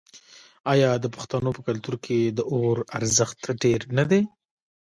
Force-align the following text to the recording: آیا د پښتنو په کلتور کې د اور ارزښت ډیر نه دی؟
آیا 0.73 0.91
د 1.03 1.05
پښتنو 1.15 1.49
په 1.57 1.61
کلتور 1.67 1.95
کې 2.05 2.19
د 2.37 2.39
اور 2.53 2.77
ارزښت 2.97 3.41
ډیر 3.63 3.79
نه 3.97 4.03
دی؟ 4.09 4.21